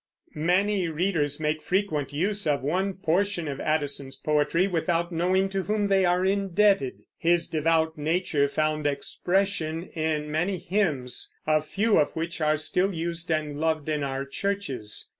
[0.33, 5.89] Many readers make frequent use of one portion of Addison's poetry without knowing to whom
[5.89, 7.03] they are indebted.
[7.19, 13.29] His devout nature found expression in many hymns, a few of which are still used
[13.29, 15.07] and loved in our churches.